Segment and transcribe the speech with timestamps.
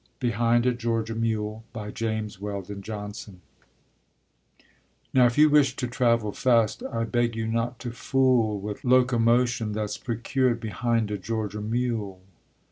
[0.19, 1.63] BEHIND A GEORGIA MULE
[1.93, 3.39] JAMES WELDON JOHNSON
[5.13, 9.73] Now if you wish to travel fast, I beg you not to fool With locomotion
[9.73, 12.19] that's procured Behind a Georgia mule.